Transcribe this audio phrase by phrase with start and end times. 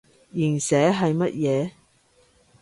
[0.33, 1.71] 鹽蛇係乜嘢？